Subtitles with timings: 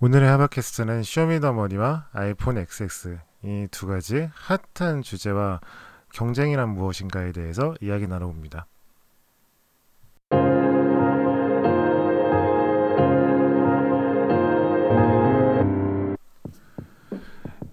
[0.00, 5.60] 오늘의 하바캐스트는 쇼미더머니와 아이폰 XS 이 두 가지 핫한 주제와
[6.12, 8.66] 경쟁이란 무엇인가에 대해서 이야기 나눠봅니다.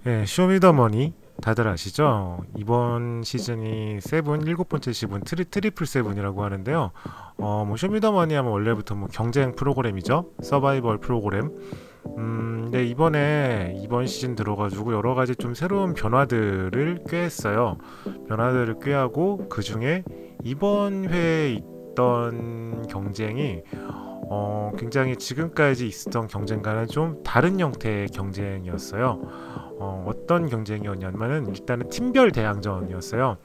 [0.07, 2.43] 예, 쇼미더머니 다들 아시죠?
[2.57, 6.91] 이번 시즌이 seven 일곱 번째 시즌 tri, triple seven이라고 하는데요.
[7.37, 10.31] 어, 뭐 쇼미더머니 하면 원래부터 뭐 경쟁 프로그램이죠.
[10.41, 11.51] 서바이벌 프로그램.
[12.17, 17.77] 음, 네, 이번에 이번 시즌 들어가지고 여러 가지 좀 새로운 변화들을 꾀했어요.
[18.27, 20.03] 변화들을 꾀하고 그 중에
[20.43, 23.63] 이번 회에 있던 경쟁이
[24.27, 29.21] 어, 굉장히 지금까지 있었던 경쟁과는 좀 다른 형태의 경쟁이었어요.
[29.77, 33.37] 어, 어떤 경쟁이었냐면은 일단은 팀별 대항전이었어요.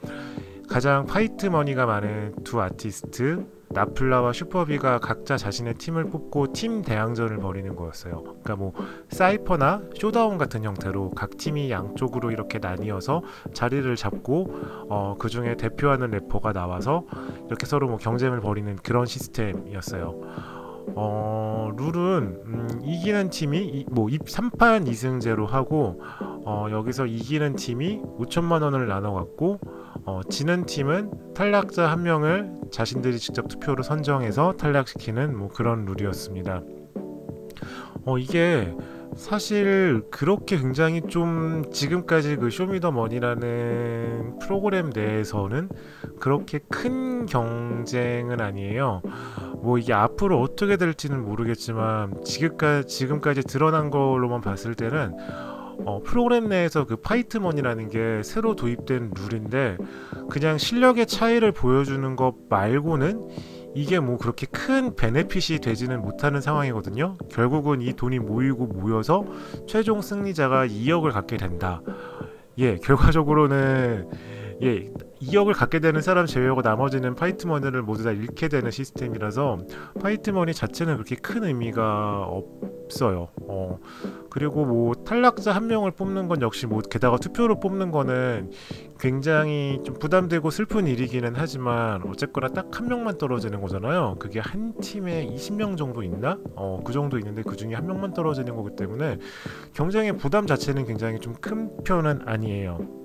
[0.67, 7.75] 가장 fight money가 많은 두 아티스트 나플라와 슈퍼비가 각자 자신의 팀을 뽑고 팀 대항전을 벌이는
[7.75, 8.23] 거였어요.
[8.23, 8.73] 그러니까 뭐
[9.09, 13.21] cypher나 showdown 같은 형태로 각 팀이 양쪽으로 이렇게 나뉘어서
[13.53, 14.47] 자리를 잡고
[14.89, 17.05] 어, 그 중에 대표하는 래퍼가 나와서
[17.47, 20.61] 이렇게 서로 뭐 경쟁을 벌이는 그런 시스템이었어요.
[20.95, 26.01] 어, 룰은 음, 이기는 팀이 이, 뭐 3판 2승제로 하고
[26.45, 29.59] 어, 여기서 이기는 팀이 5천만 원을 나눠 갖고
[30.05, 36.61] 어, 지는 팀은 탈락자 한 명을 자신들이 직접 투표로 선정해서 탈락시키는 뭐 그런 룰이었습니다.
[38.05, 38.73] 어, 이게
[39.15, 45.69] 사실 그렇게 굉장히 좀 지금까지 그 쇼미더머니라는 프로그램 내에서는
[46.19, 49.01] 그렇게 큰 경쟁은 아니에요.
[49.55, 55.13] 뭐 이게 앞으로 어떻게 될지는 모르겠지만 지금까지 지금까지 드러난 걸로만 봤을 때는
[55.85, 59.77] 어, 프로그램 내에서 그 fight money라는 게 새로 도입된 룰인데
[60.29, 63.27] 그냥 실력의 차이를 보여주는 것 말고는
[63.73, 67.17] 이게 뭐 그렇게 큰 benefit이 되지는 못하는 상황이거든요.
[67.29, 69.25] 결국은 이 돈이 모이고 모여서
[69.67, 71.81] 최종 승리자가 2억을 갖게 된다.
[72.57, 74.09] 예, 결과적으로는
[74.63, 79.57] 예, 2억을 갖게 되는 사람 제외하고 나머지는 fight money를 모두 다 잃게 되는 시스템이라서
[80.01, 82.45] fight money 자체는 그렇게 큰 의미가 없
[83.01, 83.29] 어요.
[83.41, 83.79] 어,
[84.29, 88.51] 그리고 뭐 탈락자 한 명을 뽑는 건 역시 뭐 게다가 투표로 뽑는 거는
[88.99, 94.15] 굉장히 좀 부담되고 슬픈 일이기는 하지만 어쨌거나 딱 한 명만 떨어지는 거잖아요.
[94.19, 96.37] 그게 한 팀에 20명 정도 있나?
[96.55, 99.17] 어, 그 정도 있는데 그 중에 한 명만 떨어지는 거기 때문에
[99.73, 103.00] 경쟁의 부담 자체는 굉장히 좀 큰 편은 아니에요.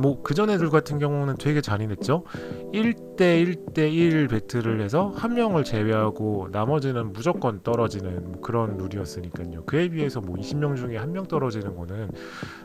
[0.00, 2.24] 뭐 그전 애들 같은 경우는 되게 잔인했죠.
[2.72, 9.64] 1대 1대 1 배틀을 해서 한 명을 제외하고 나머지는 무조건 떨어지는 뭐 그런 룰이었으니까요.
[9.64, 12.10] 그에 비해서 뭐 20명 중에 한 명 떨어지는 거는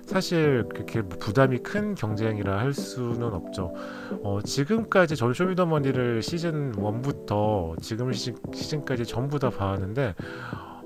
[0.06, 3.74] 사실 그렇게 뭐 부담이 큰 경쟁이라 할 수는 없죠.
[4.22, 10.14] 어, 지금까지 전 쇼미더머니를 시즌 1부터 지금 시즌, 시즌까지 전부 다 봐왔는데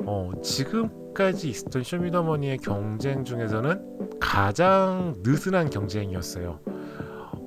[0.05, 6.59] 어, 지금까지 있었던 쇼미더머니의 경쟁 중에서는 가장 느슨한 경쟁이었어요.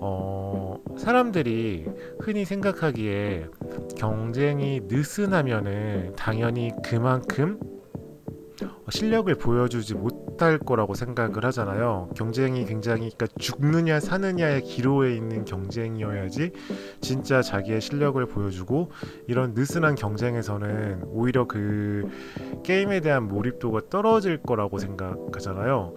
[0.03, 1.87] 어, 사람들이
[2.21, 3.49] 흔히 생각하기에
[3.97, 7.59] 경쟁이 느슨하면은 당연히 그만큼
[8.91, 12.11] 실력을 보여주지 못할 거라고 생각을 하잖아요.
[12.17, 16.53] 경쟁이 굉장히 그러니까 죽느냐 사느냐의 기로에 있는 경쟁이어야지
[17.01, 18.91] 진짜 자기의 실력을 보여주고
[19.29, 22.09] 이런 느슨한 경쟁에서는 오히려 그
[22.65, 25.95] 게임에 대한 몰입도가 떨어질 거라고 생각하잖아요.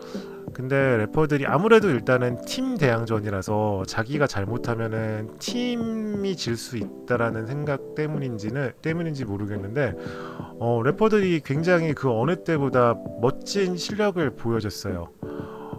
[0.54, 9.26] 근데 래퍼들이 아무래도 일단은 팀 대항전이라서 자기가 잘못하면은 팀이 질 수 있다라는 생각 때문인지는 때문인지
[9.26, 9.96] 모르겠는데
[10.60, 15.10] 어, 래퍼들이 굉장히 그 어느 때보다 멋진 실력을 보여줬어요.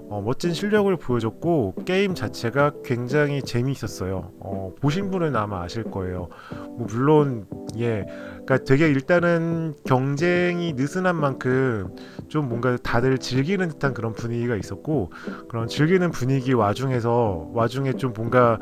[0.08, 4.32] 어, 멋진 실력을 보여줬고 게임 자체가 굉장히 재미있었어요.
[4.40, 6.28] 어, 보신 분은 아마 아실 거예요.
[6.76, 7.46] 뭐 물론
[7.78, 8.06] 예,
[8.44, 11.94] 그러니까 되게 일단은 경쟁이 느슨한 만큼
[12.28, 15.10] 좀 뭔가 다들 즐기는 듯한 그런 분위기가 있었고
[15.48, 18.58] 그런 즐기는 분위기 와중에서 와중에 좀 뭔가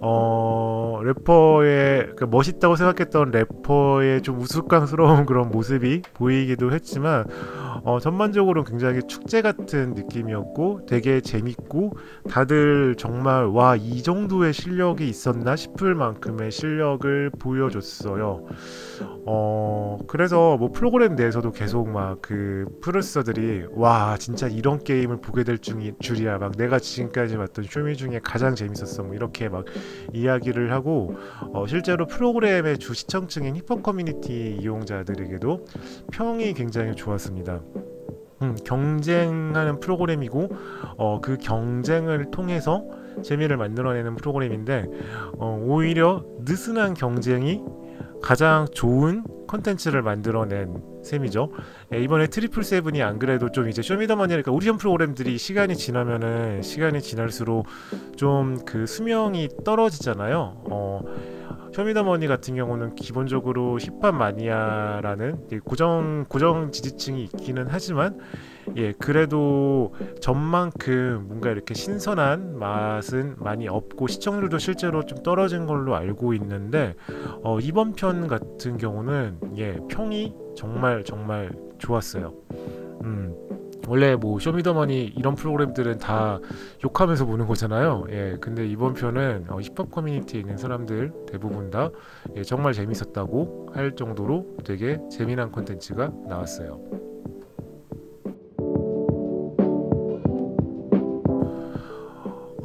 [0.00, 7.24] 어 래퍼의 그 멋있다고 생각했던 래퍼의 좀 우스꽝스러운 그런 모습이 보이기도 했지만
[7.84, 11.92] 어, 전반적으로 굉장히 축제 같은 느낌이었고 되게 재밌고
[12.30, 18.46] 다들 정말 와 이 정도의 실력이 있었나 싶을 만큼의 실력을 보여줬어요.
[19.26, 25.58] 어 그래서 뭐 프로그램 내에서도 계속 막 그 프로듀서들이 와 진짜 이런 게임을 보게 될
[25.58, 29.64] 중이, 줄이야 막 내가 지금까지 봤던 쇼미 중에 가장 재밌었어 뭐 이렇게 막
[30.12, 31.16] 이야기를 하고
[31.52, 35.64] 어, 실제로 프로그램의 주 시청층인 힙합 커뮤니티 이용자들에게도
[36.12, 37.60] 평이 굉장히 좋았습니다.
[38.44, 40.48] 음, 경쟁하는 프로그램이고
[40.96, 42.84] 어, 그 경쟁을 통해서
[43.22, 44.86] 재미를 만들어내는 프로그램인데
[45.38, 47.62] 어, 오히려 느슨한 경쟁이
[48.22, 51.50] 가장 좋은 컨텐츠를 만들어낸 셈이죠.
[51.92, 57.66] 예, 이번에 triple seven이 안 그래도 좀 이제 쇼미더머니니까 오디션 프로그램들이 시간이 지나면은 시간이 지날수록
[58.16, 60.62] 좀 그 수명이 떨어지잖아요.
[60.70, 61.00] 어,
[61.74, 68.20] 쇼미더머니 같은 경우는 기본적으로 힙합 마니아라는 예, 고정 고정 지지층이 있기는 하지만
[68.76, 76.32] 예 그래도 전만큼 뭔가 이렇게 신선한 맛은 많이 없고 시청률도 실제로 좀 떨어진 걸로 알고
[76.34, 76.94] 있는데
[77.42, 82.34] 어, 이번 편 같은 경우는 예 평이 정말 정말 좋았어요.
[83.02, 83.53] 음.
[83.88, 86.38] 원래 뭐 쇼미더머니 이런 프로그램들은 다
[86.84, 88.04] 욕하면서 보는 거잖아요.
[88.10, 91.90] 예, 근데 이번 편은 어, 힙합 커뮤니티에 있는 사람들 대부분 다
[92.36, 96.80] 예, 정말 재밌었다고 할 정도로 되게 재미난 콘텐츠가 나왔어요.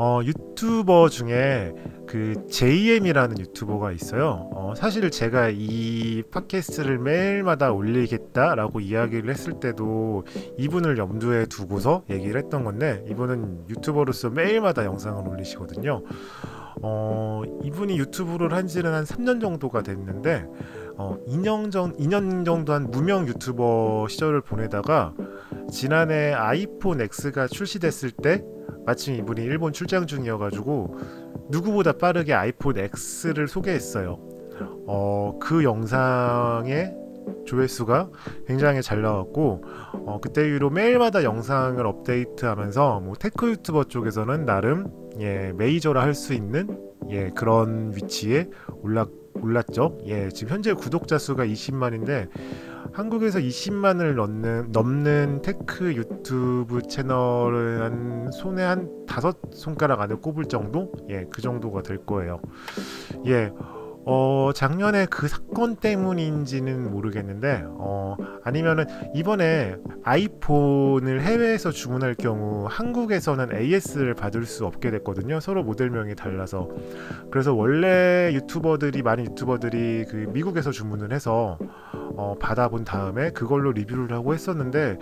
[0.01, 1.73] 어, 유튜버 중에
[2.09, 4.49] 그 JM이라는 유튜버가 있어요.
[4.51, 10.25] 어, 사실 제가 이 팟캐스트를 매일마다 올리겠다라고 이야기를 했을 때도
[10.57, 16.01] 이분을 염두에 두고서 얘기를 했던 건데 이분은 유튜버로서 매일마다 영상을 올리시거든요.
[16.81, 20.47] 어, 이분이 유튜브를 한 지는 한 3년 정도가 됐는데
[20.97, 25.13] 어, 2년, 정, 2년 정도 한 무명 유튜버 시절을 보내다가
[25.71, 28.43] 지난해 아이폰 X가 출시됐을 때
[28.85, 30.97] 마침 이분이 일본 출장 중이어가지고
[31.49, 34.19] 누구보다 빠르게 아이폰 X를 소개했어요.
[34.87, 36.95] 어, 그 영상의
[37.45, 38.09] 조회수가
[38.47, 44.87] 굉장히 잘 나왔고 어, 그때 이후로 매일마다 영상을 업데이트하면서 뭐 tech YouTuber 쪽에서는 나름
[45.19, 46.79] 예, 메이저라 할 수 있는
[47.09, 48.49] 예, 그런 위치에
[48.81, 49.05] 올라
[49.41, 49.99] 올랐죠.
[50.05, 52.27] 예, 지금 현재 구독자 수가 20만인데
[52.91, 60.91] 한국에서 20만을 넘는 넘는 tech 유튜브 채널을 한 손에 한 다섯 손가락 안에 꼽을 정도?
[61.09, 62.41] 예, 그 정도가 될 거예요.
[63.25, 63.51] 예.
[64.05, 74.15] 어, 작년에 그 사건 때문인지는 모르겠는데, 어, 아니면은 이번에 아이폰을 해외에서 주문할 경우 한국에서는 AS를
[74.15, 75.39] 받을 수 없게 됐거든요.
[75.39, 76.69] 서로 모델명이 달라서.
[77.29, 81.59] 그래서 원래 유튜버들이, 많은 유튜버들이 그 미국에서 주문을 해서
[82.19, 84.97] 어, 받아본 다음에 그걸로 리뷰를 하고 했었는데,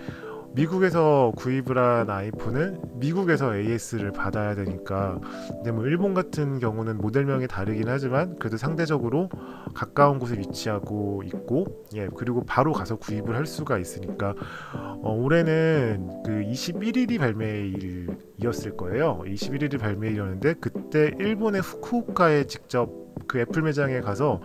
[0.54, 5.20] 미국에서 구입을 한 아이폰은 미국에서 AS를 받아야 되니까.
[5.50, 9.30] 근데 뭐 일본 같은 경우는 모델명이 다르긴 하지만 그래도 상대적으로
[9.74, 14.34] 가까운 곳에 위치하고 있고 예 그리고 바로 가서 구입을 할 수가 있으니까.
[14.74, 19.22] 어, 올해는 그 21일이 발매일이었을 거예요.
[19.26, 22.90] 21일이 발매일이었는데 그때 일본의 후쿠오카에 직접
[23.28, 24.42] 그 애플 매장에 가서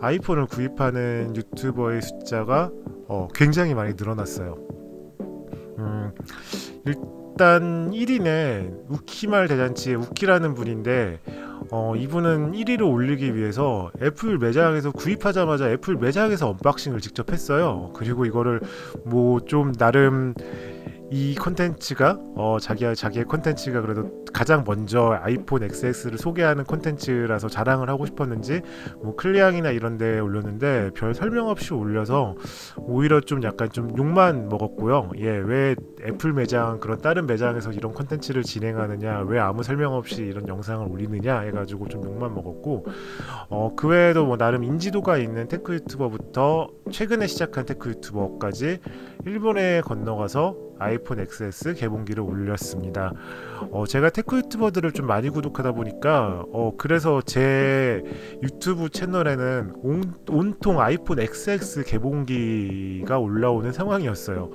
[0.00, 2.70] 아이폰을 구입하는 유튜버의 숫자가
[3.08, 4.69] 어, 굉장히 많이 늘어났어요.
[5.80, 6.12] 음,
[6.86, 11.20] 일단 1위는 우키말 대잔치의 우키라는 분인데
[11.72, 17.90] 어, 이분은 1위를 올리기 위해서 애플 매장에서 구입하자마자 애플 매장에서 unboxing을 직접 했어요.
[17.94, 18.60] 그리고 이거를
[19.04, 20.34] 뭐 좀 나름
[21.12, 28.06] 이 컨텐츠가 어 자기야 자기의 컨텐츠가 그래도 가장 먼저 아이폰 XS를 소개하는 컨텐츠라서 자랑을 하고
[28.06, 28.62] 싶었는지
[29.02, 32.36] 뭐 클리앙이나 이런 데 올렸는데 별 설명 없이 올려서
[32.76, 35.10] 오히려 좀 약간 좀 욕만 먹었고요.
[35.18, 35.74] 예, 왜
[36.04, 41.40] 애플 매장 그런 다른 매장에서 이런 컨텐츠를 진행하느냐, 왜 아무 설명 없이 이런 영상을 올리느냐
[41.40, 42.86] 해가지고 좀 욕만 먹었고
[43.48, 48.78] 어, 그 외에도 뭐 나름 인지도가 있는 테크 유튜버부터 최근에 시작한 tech YouTuber까지
[49.26, 53.12] 일본에 건너가서 아이폰 XS 개봉기를 올렸습니다.
[53.70, 58.02] 어, 제가 tech YouTuber들을 좀 많이 구독하다 보니까 어, 그래서 제
[58.42, 64.50] 유튜브 채널에는 온, 온통 아이폰 XX 개봉기가 올라오는 상황이었어요.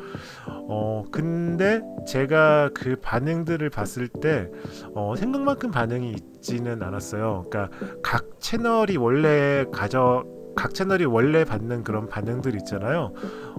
[0.69, 4.51] 어, 근데 제가 그 반응들을 봤을 때
[4.93, 7.45] 어, 생각만큼 반응이 있지는 않았어요.
[7.50, 13.13] 그러니까 각 채널이 원래 가져 각 채널이 원래 받는 그런 반응들 있잖아요.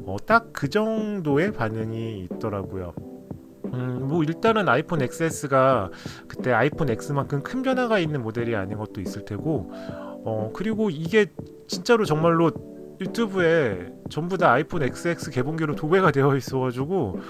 [0.06, 2.94] 어, 딱 그 정도의 반응이 있더라고요.
[3.72, 5.90] 음, 뭐 일단은 아이폰 XS가
[6.28, 11.26] 그때 아이폰 X만큼 큰 변화가 있는 모델이 아닌 것도 있을 테고, 어, 그리고 이게
[11.66, 12.50] 진짜로 정말로
[13.00, 17.20] 유튜브에 전부 다 아이폰 XX 개봉기로 도배가 되어 있어가지고,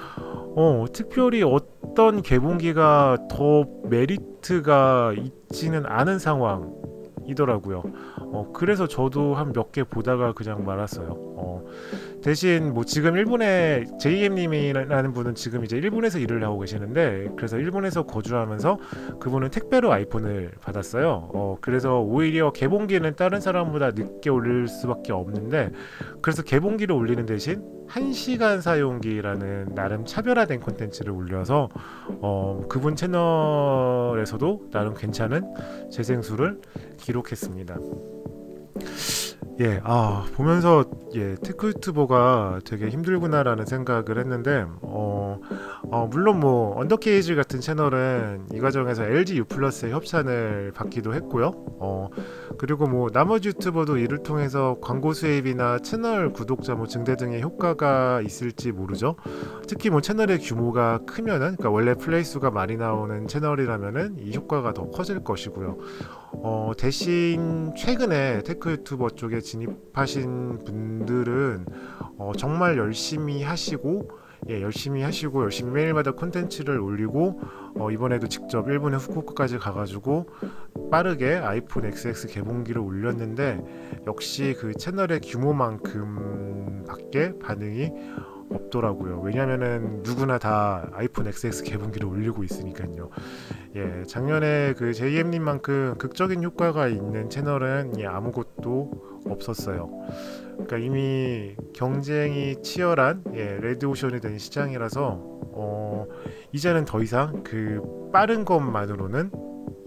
[0.57, 7.83] 어, 특별히 어떤 개봉기가 더 메리트가 있지는 않은 상황이더라고요.
[8.33, 11.09] 어, 그래서 저도 한 몇 개 보다가 그냥 말았어요.
[11.37, 11.65] 어,
[12.23, 18.79] 대신 뭐 지금 일본에 JM님이라는 분은 지금 이제 일본에서 일을 하고 계시는데 그래서 일본에서 거주하면서
[19.21, 21.31] 그분은 택배로 아이폰을 받았어요.
[21.35, 25.71] 어, 그래서 오히려 개봉기는 다른 사람보다 늦게 올릴 수밖에 없는데
[26.23, 31.69] 그래서 개봉기를 올리는 대신 1시간 사용기라는 나름 차별화된 콘텐츠를 올려서
[32.21, 35.43] 어, 그분 채널에서도 나름 괜찮은
[35.91, 36.61] 재생수를
[36.99, 37.77] 기록했습니다.
[39.59, 40.85] 예, 아, 보면서,
[41.15, 45.41] 예, tech YouTuber가 되게 힘들구나라는 생각을 했는데, 어,
[45.91, 51.53] 어, 물론 뭐, UNDERkg 같은 채널은 이 과정에서 LG U 플러스의 협찬을 받기도 했고요.
[51.81, 52.11] 어,
[52.59, 58.73] 그리고 뭐, 나머지 YouTuber도 이를 통해서 광고 수입이나 채널 구독자 뭐 증대 등의 효과가 있을지
[58.73, 59.17] 모르죠.
[59.67, 64.91] 특히 뭐, 채널의 규모가 크면은, 그러니까 원래 플레이 수가 많이 나오는 채널이라면은 이 효과가 더
[64.91, 65.79] 커질 것이고요.
[66.43, 71.67] 어, 대신 최근에 tech YouTuber 쪽에 진입하신 분들은
[72.19, 74.11] 어, 정말 열심히 하시고
[74.49, 77.41] 예, 열심히 하시고 열심히 매일마다 콘텐츠를 올리고
[77.79, 80.27] 어, 이번에도 직접 일본의 후쿠오카까지 가가지고
[80.91, 85.79] 빠르게 아이폰 XX 개봉기를 올렸는데 역시 그 채널의 규모만큼밖에
[87.41, 87.91] 반응이
[88.51, 89.21] 없더라고요.
[89.21, 93.11] 왜냐면은 누구나 다 아이폰 XX 개봉기를 올리고 있으니까요.
[93.75, 99.91] 예, 작년에 그 JM님만큼 극적인 효과가 있는 채널은 예, 아무것도 없었어요.
[100.53, 106.07] 그러니까 이미 경쟁이 치열한 예, 레드오션이 된 시장이라서 어,
[106.53, 107.81] 이제는 더 이상 그
[108.13, 109.31] 빠른 것만으로는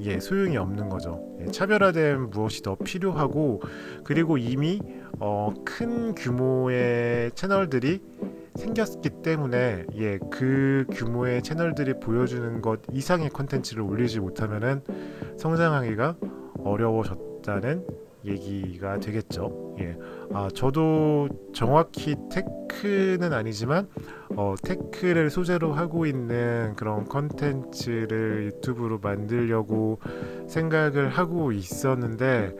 [0.01, 1.21] 예, 소용이 없는 거죠.
[1.41, 3.61] 예, 차별화된 무엇이 더 필요하고
[4.03, 4.79] 그리고 이미
[5.19, 8.01] 어, 큰 규모의 채널들이
[8.55, 14.81] 생겼기 때문에 예, 그 규모의 채널들이 보여주는 것 이상의 콘텐츠를 올리지 못하면은
[15.37, 16.17] 성장하기가
[16.63, 17.85] 어려워졌다는
[18.25, 19.75] 얘기가 되겠죠.
[19.79, 19.97] 예.
[20.33, 23.87] 아, 저도 정확히 테크는 아니지만
[24.35, 29.99] 어, 테크를 소재로 하고 있는 그런 컨텐츠를 유튜브로 만들려고
[30.47, 32.55] 생각을 하고 있었는데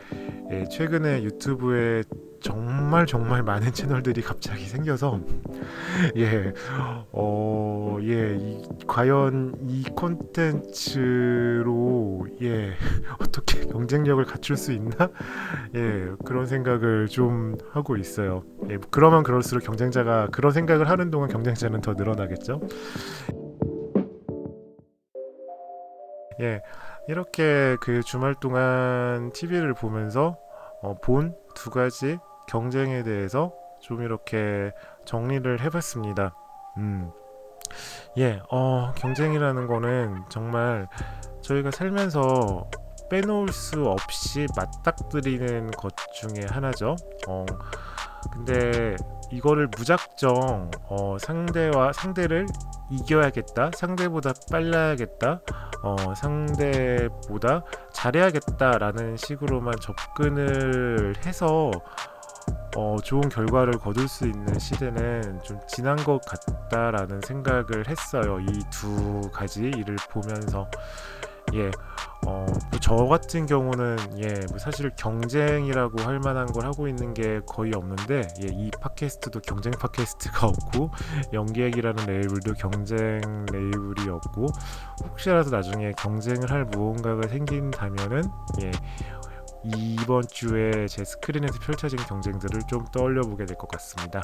[0.52, 2.04] 예, 최근에 유튜브에
[2.42, 5.20] 정말 정말 많은 채널들이 갑자기 생겨서
[6.16, 6.54] 예,
[7.12, 11.18] 어, 예, 이, 과연 이 콘텐츠로
[12.42, 12.74] 예
[13.20, 15.10] 어떻게 경쟁력을 갖출 수 있나
[15.76, 18.44] 예 그런 생각을 좀 하고 있어요.
[18.70, 22.62] 예, 그러면 그럴수록 경쟁자가 그런 생각을 하는 동안 경쟁자는 더 늘어나겠죠.
[26.42, 26.62] 예,
[27.10, 30.38] 이렇게 그 주말 동안 TV를 보면서
[30.82, 32.18] 어, 본 두 가지
[32.50, 34.72] 경쟁에 대해서 좀 이렇게
[35.06, 36.34] 정리를 해봤습니다.
[36.78, 37.12] 음.
[38.18, 40.88] 예, 어, 경쟁이라는 거는 정말
[41.42, 42.68] 저희가 살면서
[43.12, 46.96] 빼놓을 수 없이 맞닥뜨리는 것 중에 하나죠.
[47.28, 47.46] 어,
[48.34, 48.96] 근데
[49.32, 52.48] 이거를 무작정 어, 상대와 상대를
[52.90, 55.42] 이겨야겠다, 상대보다 빨라야겠다,
[55.84, 57.64] 어, 상대보다
[57.94, 61.70] 잘해야겠다라는 식으로만 접근을 해서
[62.82, 68.40] 어, 좋은 결과를 거둘 수 있는 시대는 좀 지난 것 같다라는 생각을 했어요.
[68.40, 70.66] 이 두 가지 일을 보면서
[71.56, 71.72] 예,
[72.26, 77.42] 어, 뭐 저 같은 경우는 예, 뭐 사실 경쟁이라고 할 만한 걸 하고 있는 게
[77.46, 80.92] 거의 없는데 예, 이 팟캐스트도 경쟁 팟캐스트가 없고
[81.34, 83.20] 연기액이라는 레이블도 경쟁
[83.52, 84.48] 레이블이 없고
[85.04, 88.24] 혹시라도 나중에 경쟁을 할 무언가가 생긴다면은
[88.64, 88.72] 예,
[89.64, 94.22] 이번 주에 제 스크린에서 펼쳐진 경쟁들을 좀 떠올려 보게 될 것 같습니다.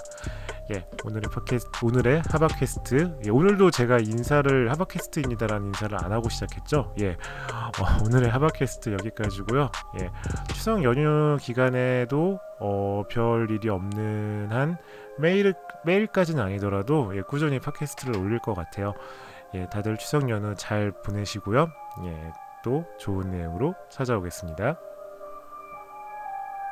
[0.73, 3.19] 예, 오늘의 팟캐스트, 오늘의 하바캐스트.
[3.25, 6.93] 예, 오늘도 제가 인사를 하바캐스트입니다라는 인사를 안 하고 시작했죠.
[7.01, 9.69] 예, 어, 오늘의 하바캐스트 여기까지고요.
[10.01, 10.09] 예,
[10.53, 14.77] 추석 연휴 기간에도 어, 별 일이 없는 한
[15.17, 18.93] 매일 매일까지는 아니더라도 예, 꾸준히 팟캐스트를 올릴 것 같아요.
[19.53, 21.67] 예, 다들 추석 연휴 잘 보내시고요.
[22.05, 22.31] 예,
[22.63, 24.79] 또 좋은 내용으로 찾아오겠습니다.